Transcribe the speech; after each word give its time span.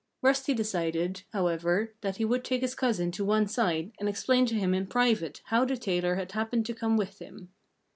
Rusty 0.23 0.55
decided, 0.55 1.21
however, 1.31 1.93
that 2.01 2.15
he 2.17 2.25
would 2.25 2.43
take 2.43 2.61
his 2.61 2.73
cousin 2.73 3.11
to 3.11 3.23
one 3.23 3.45
side 3.45 3.91
and 3.99 4.09
explain 4.09 4.47
to 4.47 4.55
him 4.55 4.73
in 4.73 4.87
private 4.87 5.41
how 5.45 5.63
the 5.63 5.77
tailor 5.77 6.15
had 6.15 6.31
happened 6.31 6.65
to 6.65 6.73
come 6.73 6.97
with 6.97 7.19
him. 7.19 7.51